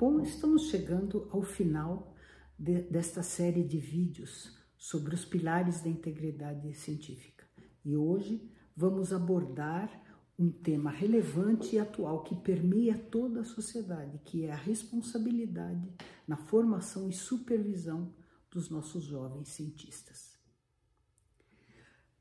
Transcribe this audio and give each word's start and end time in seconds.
Bom, 0.00 0.22
estamos 0.22 0.70
chegando 0.70 1.28
ao 1.30 1.42
final 1.42 2.16
de, 2.58 2.80
desta 2.84 3.22
série 3.22 3.62
de 3.62 3.78
vídeos 3.78 4.56
sobre 4.78 5.14
os 5.14 5.26
pilares 5.26 5.82
da 5.82 5.90
integridade 5.90 6.72
científica. 6.72 7.44
E 7.84 7.94
hoje 7.94 8.50
vamos 8.74 9.12
abordar 9.12 9.90
um 10.38 10.50
tema 10.50 10.90
relevante 10.90 11.76
e 11.76 11.78
atual 11.78 12.22
que 12.22 12.34
permeia 12.34 12.96
toda 12.96 13.42
a 13.42 13.44
sociedade, 13.44 14.18
que 14.24 14.46
é 14.46 14.52
a 14.52 14.56
responsabilidade 14.56 15.92
na 16.26 16.38
formação 16.38 17.06
e 17.10 17.12
supervisão 17.12 18.14
dos 18.50 18.70
nossos 18.70 19.04
jovens 19.04 19.48
cientistas. 19.48 20.34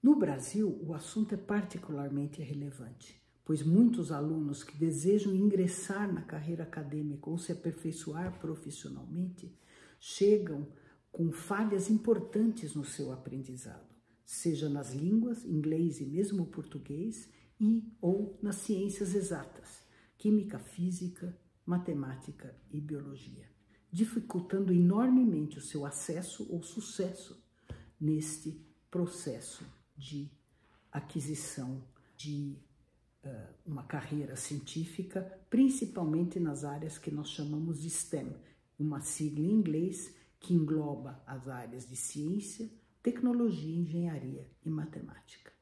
No 0.00 0.14
Brasil, 0.14 0.78
o 0.80 0.94
assunto 0.94 1.34
é 1.34 1.38
particularmente 1.38 2.40
relevante, 2.40 3.20
pois 3.44 3.62
muitos 3.62 4.10
alunos 4.10 4.62
que 4.64 4.76
desejam 4.76 5.34
ingressar 5.34 6.12
na 6.12 6.22
carreira 6.22 6.62
acadêmica 6.62 7.28
ou 7.28 7.38
se 7.38 7.52
aperfeiçoar 7.52 8.38
profissionalmente 8.38 9.54
chegam 10.00 10.66
com 11.12 11.30
falhas 11.30 11.90
importantes 11.90 12.74
no 12.74 12.84
seu 12.84 13.12
aprendizado, 13.12 13.94
seja 14.24 14.68
nas 14.68 14.92
línguas, 14.92 15.44
inglês 15.44 16.00
e 16.00 16.06
mesmo 16.06 16.46
português, 16.46 17.28
e 17.60 17.84
ou 18.00 18.38
nas 18.42 18.56
ciências 18.56 19.14
exatas, 19.14 19.84
química, 20.18 20.58
física, 20.58 21.38
matemática 21.64 22.54
e 22.70 22.80
biologia 22.80 23.54
dificultando 23.94 24.72
enormemente 24.72 25.56
o 25.56 25.60
seu 25.60 25.86
acesso 25.86 26.52
ou 26.52 26.60
sucesso 26.64 27.40
neste 28.00 28.60
processo 28.90 29.64
de 29.96 30.28
aquisição 30.90 31.80
de 32.16 32.58
uma 33.64 33.82
carreira 33.84 34.36
científica, 34.36 35.22
principalmente 35.48 36.38
nas 36.38 36.64
áreas 36.64 36.98
que 36.98 37.10
nós 37.10 37.30
chamamos 37.30 37.80
de 37.80 37.90
STEM, 37.90 38.34
uma 38.78 39.00
sigla 39.00 39.44
em 39.44 39.52
inglês 39.52 40.14
que 40.38 40.54
engloba 40.54 41.22
as 41.26 41.48
áreas 41.48 41.88
de 41.88 41.96
ciência, 41.96 42.70
tecnologia, 43.02 43.74
engenharia 43.74 44.50
e 44.64 44.70
matemática. 44.70 45.52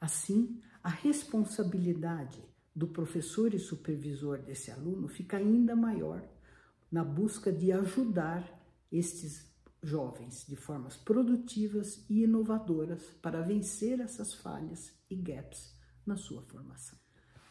Assim, 0.00 0.60
a 0.82 0.88
responsabilidade 0.88 2.42
do 2.74 2.86
professor 2.86 3.54
e 3.54 3.58
supervisor 3.58 4.38
desse 4.38 4.70
aluno 4.70 5.08
fica 5.08 5.36
ainda 5.36 5.74
maior 5.74 6.26
na 6.90 7.04
busca 7.04 7.52
de 7.52 7.72
ajudar 7.72 8.46
estes 8.90 9.50
jovens 9.82 10.46
de 10.46 10.56
formas 10.56 10.96
produtivas 10.96 12.04
e 12.08 12.22
inovadoras 12.22 13.02
para 13.20 13.42
vencer 13.42 14.00
essas 14.00 14.34
falhas 14.34 14.92
e 15.10 15.16
gaps 15.16 15.75
na 16.06 16.16
sua 16.16 16.42
formação. 16.42 16.98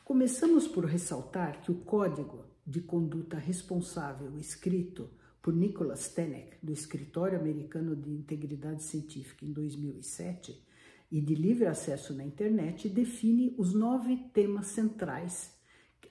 Começamos 0.03 0.67
por 0.67 0.85
ressaltar 0.85 1.61
que 1.61 1.71
o 1.71 1.75
Código 1.75 2.45
de 2.65 2.81
Conduta 2.81 3.37
Responsável 3.37 4.37
escrito 4.37 5.09
por 5.41 5.53
Nicholas 5.53 6.09
Tenek, 6.09 6.57
do 6.63 6.71
Escritório 6.71 7.39
Americano 7.39 7.95
de 7.95 8.09
Integridade 8.09 8.83
Científica, 8.83 9.45
em 9.45 9.51
2007, 9.51 10.63
e 11.11 11.21
de 11.21 11.35
livre 11.35 11.67
acesso 11.67 12.13
na 12.13 12.25
internet, 12.25 12.89
define 12.89 13.53
os 13.57 13.73
nove 13.73 14.17
temas 14.33 14.67
centrais 14.67 15.55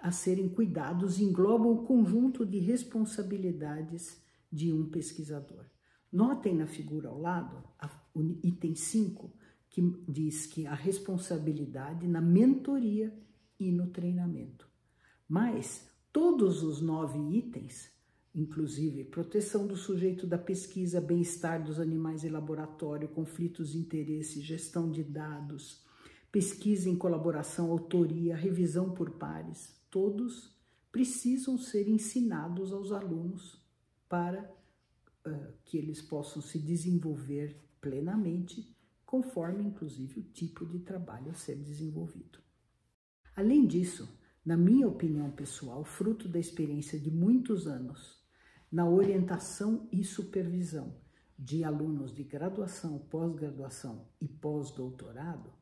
a 0.04 0.10
serem 0.10 0.50
cuidados 0.50 1.18
englobam 1.18 1.72
o 1.72 1.82
conjunto 1.84 2.44
de 2.44 2.58
responsabilidades 2.58 4.22
de 4.52 4.70
um 4.70 4.84
pesquisador. 4.90 5.64
Notem 6.12 6.54
na 6.54 6.66
figura 6.66 7.08
ao 7.08 7.18
lado, 7.18 7.64
a, 7.78 7.90
o 8.14 8.22
item 8.42 8.74
5, 8.74 9.32
que 9.74 9.82
diz 10.06 10.46
que 10.46 10.68
a 10.68 10.74
responsabilidade 10.74 12.06
na 12.06 12.20
mentoria 12.20 13.12
e 13.58 13.72
no 13.72 13.88
treinamento. 13.88 14.68
Mas 15.28 15.90
todos 16.12 16.62
os 16.62 16.80
nove 16.80 17.18
itens, 17.36 17.90
inclusive 18.32 19.02
proteção 19.02 19.66
do 19.66 19.74
sujeito 19.74 20.28
da 20.28 20.38
pesquisa, 20.38 21.00
bem-estar 21.00 21.60
dos 21.60 21.80
animais 21.80 22.22
em 22.22 22.28
laboratório, 22.28 23.08
conflitos 23.08 23.72
de 23.72 23.78
interesse, 23.78 24.40
gestão 24.40 24.92
de 24.92 25.02
dados, 25.02 25.84
pesquisa 26.30 26.88
em 26.88 26.94
colaboração, 26.94 27.72
autoria, 27.72 28.36
revisão 28.36 28.92
por 28.92 29.10
pares, 29.10 29.74
todos 29.90 30.56
precisam 30.92 31.58
ser 31.58 31.88
ensinados 31.88 32.72
aos 32.72 32.92
alunos 32.92 33.60
para 34.08 34.48
uh, 35.26 35.52
que 35.64 35.76
eles 35.76 36.00
possam 36.00 36.40
se 36.40 36.60
desenvolver 36.60 37.60
plenamente, 37.80 38.73
conforme 39.04 39.64
inclusive 39.64 40.20
o 40.20 40.22
tipo 40.22 40.66
de 40.66 40.80
trabalho 40.80 41.30
a 41.30 41.34
ser 41.34 41.56
desenvolvido. 41.56 42.38
Além 43.36 43.66
disso, 43.66 44.08
na 44.44 44.56
minha 44.56 44.86
opinião 44.86 45.30
pessoal, 45.30 45.84
fruto 45.84 46.28
da 46.28 46.38
experiência 46.38 46.98
de 46.98 47.10
muitos 47.10 47.66
anos 47.66 48.22
na 48.70 48.88
orientação 48.88 49.88
e 49.92 50.04
supervisão 50.04 50.96
de 51.38 51.64
alunos 51.64 52.14
de 52.14 52.22
graduação, 52.22 52.98
pós-graduação 52.98 54.08
e 54.20 54.28
pós-doutorado, 54.28 55.52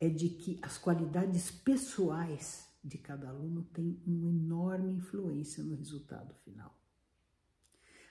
é 0.00 0.08
de 0.08 0.28
que 0.28 0.58
as 0.62 0.78
qualidades 0.78 1.50
pessoais 1.50 2.68
de 2.82 2.98
cada 2.98 3.28
aluno 3.28 3.64
tem 3.72 4.00
uma 4.06 4.28
enorme 4.28 4.92
influência 4.92 5.62
no 5.62 5.74
resultado 5.74 6.34
final. 6.44 6.76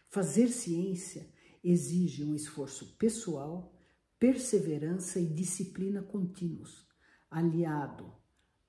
Fazer 0.09 0.49
ciência 0.49 1.27
exige 1.63 2.23
um 2.23 2.35
esforço 2.35 2.95
pessoal, 2.97 3.73
perseverança 4.19 5.19
e 5.19 5.27
disciplina 5.27 6.01
contínuos, 6.01 6.87
aliado 7.29 8.11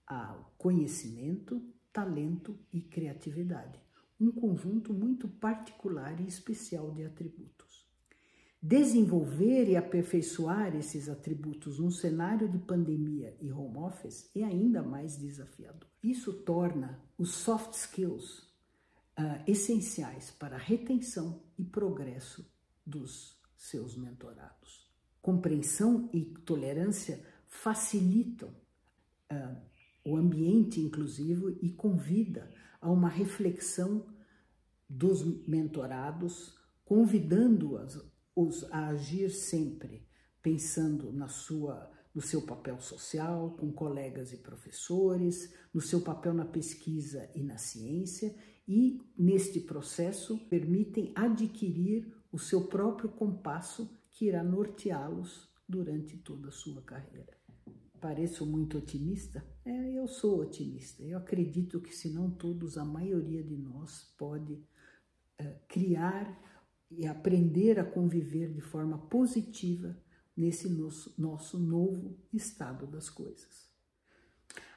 ao 0.07 0.55
conhecimento, 0.59 1.63
talento 1.93 2.59
e 2.73 2.81
criatividade, 2.81 3.81
um 4.21 4.31
conjunto 4.31 4.93
muito 4.93 5.29
particular 5.29 6.21
e 6.21 6.27
especial 6.27 6.93
de 6.93 7.05
atributos. 7.05 7.87
Desenvolver 8.61 9.69
e 9.69 9.77
aperfeiçoar 9.77 10.75
esses 10.75 11.09
atributos 11.09 11.79
num 11.79 11.93
cenário 11.93 12.49
de 12.49 12.59
pandemia 12.59 13.37
e 13.41 13.53
home 13.53 13.79
office 13.79 14.29
é 14.35 14.43
ainda 14.43 14.83
mais 14.83 15.17
desafiador. 15.17 15.89
Isso 16.03 16.33
torna 16.43 17.01
os 17.17 17.31
soft 17.35 17.75
skills 17.75 18.41
uh, 19.19 19.43
essenciais 19.47 20.33
para 20.33 20.57
a 20.57 20.59
retenção 20.59 21.41
e 21.57 21.65
progresso 21.65 22.45
dos 22.85 23.41
seus 23.57 23.97
mentorados. 23.97 24.88
Compreensão 25.21 26.09
e 26.13 26.25
tolerância 26.25 27.25
facilitam 27.47 28.51
uh, 29.33 29.57
o 30.05 30.17
ambiente 30.17 30.81
inclusivo 30.81 31.51
e 31.63 31.71
convida 31.71 32.51
a 32.81 32.91
uma 32.91 33.09
reflexão 33.09 34.07
dos 34.89 35.23
mentorados, 35.47 36.57
convidando-os 36.85 38.03
os 38.35 38.65
a 38.73 38.89
agir 38.89 39.31
sempre 39.31 40.07
pensando 40.41 41.13
na 41.13 41.29
sua 41.29 41.91
no 42.15 42.23
seu 42.23 42.43
papel 42.43 42.81
social, 42.81 43.51
com 43.61 43.71
colegas 43.71 44.33
e 44.33 44.39
professores, 44.39 45.55
no 45.73 45.81
seu 45.81 46.01
papel 46.01 46.35
na 46.35 46.45
pesquisa 46.45 47.31
e 47.33 47.45
na 47.45 47.59
ciência, 47.59 48.35
e 48.67 49.01
neste 49.17 49.61
processo 49.61 50.37
permitem 50.49 51.13
adquirir 51.15 52.13
o 52.33 52.39
seu 52.39 52.67
próprio 52.67 53.09
compasso 53.09 53.89
que 54.19 54.27
irá 54.27 54.43
norteá-los 54.43 55.49
durante 55.69 56.17
toda 56.17 56.49
a 56.49 56.51
sua 56.51 56.83
carreira. 56.83 57.39
Pareço 58.01 58.45
muito 58.45 58.77
otimista? 58.77 59.47
É, 59.65 59.93
eu 59.93 60.09
sou 60.09 60.41
otimista. 60.41 61.05
Eu 61.05 61.19
acredito 61.19 61.81
que, 61.81 61.95
se 61.95 62.11
não 62.11 62.29
todos, 62.29 62.77
a 62.77 62.85
maioria 62.85 63.45
de 63.45 63.57
nós 63.57 64.13
pode 64.19 64.61
é, 65.39 65.45
criar 65.69 66.37
e 66.91 67.07
aprender 67.07 67.79
a 67.79 67.85
conviver 67.85 68.53
de 68.53 68.61
forma 68.61 68.99
positiva 68.99 69.97
nesse 70.37 70.69
nosso, 70.69 71.15
nosso 71.17 71.57
novo 71.57 72.19
estado 72.33 72.89
das 72.89 73.09
coisas. 73.09 73.71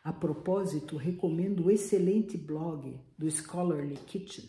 A 0.03 0.13
propósito, 0.13 0.97
recomendo 0.97 1.65
o 1.65 1.71
excelente 1.71 2.37
blog 2.37 2.95
do 3.17 3.29
Scholarly 3.31 3.97
Kitchen, 4.05 4.47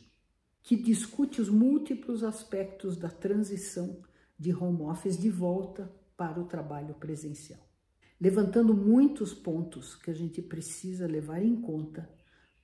que 0.63 0.77
discute 0.77 1.41
os 1.41 1.49
múltiplos 1.49 2.23
aspectos 2.23 2.99
da 2.99 3.09
transição 3.09 4.03
de 4.43 4.53
home 4.53 4.83
office 4.83 5.17
de 5.17 5.31
volta 5.31 5.91
para 6.17 6.41
o 6.41 6.47
trabalho 6.47 6.95
presencial, 6.95 7.61
levantando 8.21 8.75
muitos 8.75 9.33
pontos 9.33 9.95
que 9.95 10.11
a 10.11 10.15
gente 10.15 10.43
precisa 10.43 11.07
levar 11.07 11.43
em 11.43 11.61
conta 11.61 12.09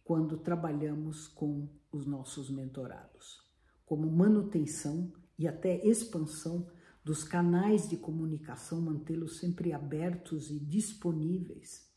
quando 0.04 0.38
trabalhamos 0.38 1.28
com 1.28 1.68
os 1.92 2.06
nossos 2.06 2.50
mentorados 2.50 3.48
como 3.88 4.06
manutenção 4.06 5.10
e 5.38 5.48
até 5.48 5.82
expansão 5.82 6.70
dos 7.02 7.24
canais 7.24 7.88
de 7.88 7.96
comunicação, 7.96 8.82
mantê-los 8.82 9.38
sempre 9.38 9.72
abertos 9.72 10.50
e 10.50 10.60
disponíveis 10.60 11.90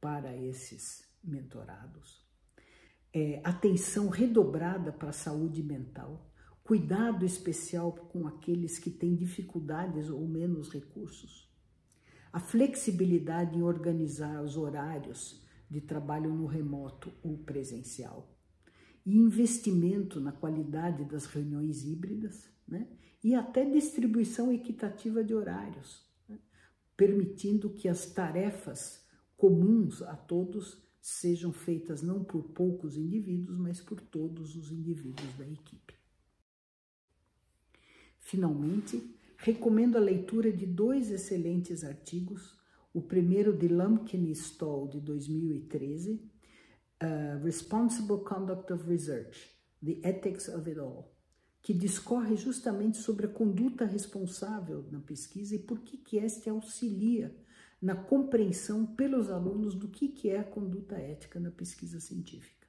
para 0.00 0.36
esses 0.36 1.08
mentorados. 1.22 2.26
É, 3.14 3.40
atenção 3.44 4.08
redobrada 4.08 4.92
para 4.92 5.10
a 5.10 5.12
saúde 5.12 5.62
mental, 5.62 6.28
cuidado 6.66 7.24
especial 7.24 7.92
com 7.92 8.26
aqueles 8.26 8.76
que 8.76 8.90
têm 8.90 9.14
dificuldades 9.14 10.10
ou 10.10 10.26
menos 10.26 10.68
recursos, 10.68 11.48
a 12.32 12.40
flexibilidade 12.40 13.56
em 13.56 13.62
organizar 13.62 14.42
os 14.42 14.56
horários 14.56 15.40
de 15.70 15.80
trabalho 15.80 16.34
no 16.34 16.44
remoto 16.44 17.12
ou 17.22 17.38
presencial 17.38 18.36
e 19.06 19.16
investimento 19.16 20.20
na 20.20 20.32
qualidade 20.32 21.04
das 21.04 21.26
reuniões 21.26 21.84
híbridas, 21.84 22.48
né? 22.66 22.88
e 23.22 23.32
até 23.32 23.64
distribuição 23.64 24.52
equitativa 24.52 25.22
de 25.22 25.32
horários, 25.32 26.04
né? 26.28 26.36
permitindo 26.96 27.70
que 27.70 27.88
as 27.88 28.06
tarefas 28.06 29.06
comuns 29.36 30.02
a 30.02 30.16
todos 30.16 30.82
sejam 31.00 31.52
feitas 31.52 32.02
não 32.02 32.24
por 32.24 32.42
poucos 32.48 32.96
indivíduos, 32.96 33.56
mas 33.56 33.80
por 33.80 34.00
todos 34.00 34.56
os 34.56 34.72
indivíduos 34.72 35.32
da 35.38 35.46
equipe. 35.48 35.95
Finalmente, 38.26 39.14
recomendo 39.36 39.96
a 39.96 40.00
leitura 40.00 40.50
de 40.50 40.66
dois 40.66 41.12
excelentes 41.12 41.84
artigos. 41.84 42.58
O 42.92 43.00
primeiro 43.00 43.56
de 43.56 43.68
Lumpkin 43.68 44.24
e 44.24 44.32
Stoll, 44.32 44.88
de 44.88 44.98
2013, 44.98 46.28
uh, 47.04 47.44
Responsible 47.44 48.24
Conduct 48.24 48.72
of 48.72 48.90
Research, 48.90 49.56
The 49.80 50.00
Ethics 50.02 50.48
of 50.48 50.68
It 50.68 50.80
All, 50.80 51.08
que 51.62 51.72
discorre 51.72 52.36
justamente 52.36 52.96
sobre 52.96 53.26
a 53.26 53.28
conduta 53.28 53.84
responsável 53.84 54.84
na 54.90 54.98
pesquisa 54.98 55.54
e 55.54 55.60
por 55.60 55.78
que, 55.82 55.96
que 55.96 56.16
este 56.16 56.50
auxilia 56.50 57.32
na 57.80 57.94
compreensão 57.94 58.84
pelos 58.84 59.30
alunos 59.30 59.76
do 59.76 59.86
que, 59.86 60.08
que 60.08 60.30
é 60.30 60.40
a 60.40 60.44
conduta 60.44 60.96
ética 60.96 61.38
na 61.38 61.52
pesquisa 61.52 62.00
científica. 62.00 62.66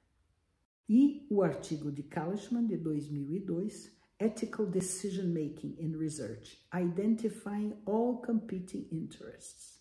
E 0.88 1.26
o 1.28 1.42
artigo 1.42 1.90
de 1.90 2.04
Kalishman, 2.04 2.64
de 2.64 2.76
2002, 2.76 3.97
Ethical 4.20 4.66
Decision 4.66 5.32
Making 5.32 5.76
in 5.78 5.96
Research, 5.96 6.58
Identifying 6.74 7.74
All 7.86 8.20
Competing 8.20 8.88
Interests. 8.90 9.80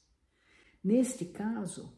Neste 0.84 1.26
caso, 1.26 1.98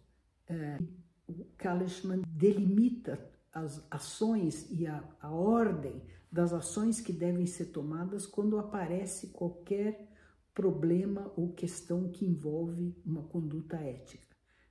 o 1.28 1.46
Kalishman 1.58 2.22
delimita 2.28 3.20
as 3.52 3.86
ações 3.92 4.70
e 4.72 4.88
a, 4.88 5.04
a 5.22 5.32
ordem 5.32 6.02
das 6.32 6.54
ações 6.54 7.02
que 7.02 7.12
devem 7.12 7.46
ser 7.46 7.68
tomadas 7.68 8.26
quando 8.26 8.58
aparece 8.58 9.28
qualquer 9.30 10.08
problema 10.54 11.32
ou 11.36 11.54
questão 11.54 12.10
que 12.10 12.26
envolve 12.26 12.96
uma 13.06 13.24
conduta 13.24 13.78
ética. 13.78 14.28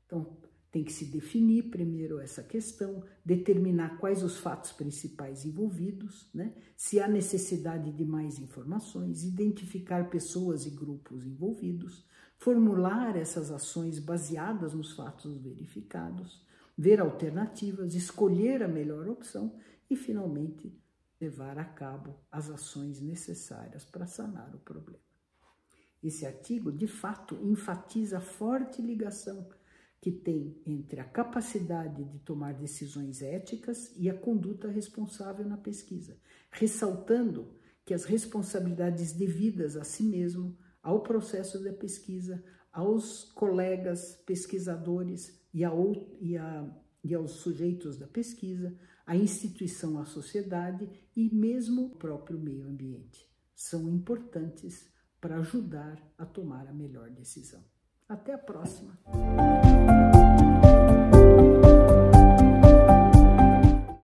Então, 0.07 0.39
tem 0.71 0.85
que 0.85 0.93
se 0.93 1.07
definir 1.07 1.71
primeiro 1.71 2.21
essa 2.21 2.43
questão, 2.43 3.03
determinar 3.25 3.99
quais 3.99 4.23
os 4.23 4.37
fatos 4.37 4.71
principais 4.73 5.45
envolvidos, 5.45 6.29
né? 6.35 6.53
se 6.77 7.01
há 7.01 7.09
necessidade 7.09 7.91
de 7.91 8.05
mais 8.05 8.39
informações, 8.39 9.25
identificar 9.25 10.11
pessoas 10.11 10.67
e 10.67 10.71
grupos 10.71 11.25
envolvidos, 11.25 12.05
formular 12.37 13.17
essas 13.17 13.51
ações 13.51 13.99
baseadas 13.99 14.75
nos 14.75 14.93
fatos 14.93 15.39
verificados, 15.39 16.47
ver 16.77 17.01
alternativas, 17.01 17.95
escolher 17.95 18.63
a 18.63 18.69
melhor 18.69 19.09
opção 19.09 19.59
e, 19.91 19.97
finalmente, 19.97 20.79
levar 21.21 21.59
a 21.59 21.65
cabo 21.65 22.15
as 22.31 22.51
ações 22.51 23.01
necessárias 23.01 23.85
para 23.85 24.07
sanar 24.07 24.55
o 24.55 24.59
problema. 24.59 25.03
Esse 26.01 26.25
artigo, 26.25 26.71
de 26.71 26.87
fato, 26.87 27.35
enfatiza 27.43 28.19
a 28.19 28.21
forte 28.21 28.81
ligação 28.81 29.49
que 30.01 30.13
tem 30.13 30.61
entre 30.65 31.01
a 31.01 31.05
capacidade 31.05 32.05
de 32.05 32.19
tomar 32.21 32.55
decisões 32.55 33.21
éticas 33.21 33.93
e 33.97 34.09
a 34.09 34.15
conduta 34.15 34.69
responsável 34.69 35.45
na 35.47 35.57
pesquisa, 35.57 36.17
ressaltando 36.51 37.53
que 37.85 37.93
as 37.93 38.05
responsabilidades 38.05 39.13
devidas 39.13 39.77
a 39.77 39.83
si 39.83 40.03
mesmo, 40.03 40.57
ao 40.83 41.03
processo 41.03 41.63
da 41.63 41.73
pesquisa, 41.73 42.43
aos 42.73 43.25
colegas 43.33 44.23
pesquisadores 44.25 45.41
e, 45.53 45.65
a, 45.65 45.73
e, 46.21 46.37
a, 46.37 46.71
e 47.03 47.15
aos 47.15 47.33
sujeitos 47.33 47.97
da 47.99 48.07
pesquisa, 48.07 48.79
à 49.07 49.17
instituição, 49.17 49.99
à 49.99 50.05
sociedade 50.05 50.89
e 51.17 51.35
mesmo 51.35 51.87
o 51.87 51.97
próprio 51.97 52.39
meio 52.39 52.65
ambiente 52.67 53.29
são 53.59 53.89
importantes 53.89 54.89
para 55.21 55.39
ajudar 55.39 56.01
a 56.17 56.25
tomar 56.25 56.69
a 56.69 56.73
melhor 56.73 57.11
decisão. 57.11 57.65
Até 58.09 58.33
a 58.33 58.39
próxima! 58.39 58.97